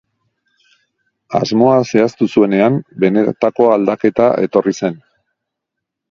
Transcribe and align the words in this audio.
Asmoa 1.39 1.75
zehaztu 1.89 2.27
zuenean, 2.33 2.79
benetako 3.03 3.67
aldaketa 3.75 4.31
etorri 4.47 4.75
zen. 4.79 4.97